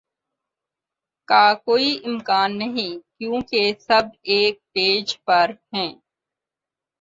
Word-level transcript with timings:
کا 1.27 1.43
کوئی 1.65 1.89
امکان 2.05 2.57
نہیں 2.57 2.97
کیونکہ 3.17 3.71
سب 3.79 4.03
ایک 4.25 4.59
پیج 4.73 5.17
پر 5.25 5.51
ہیں 5.73 5.91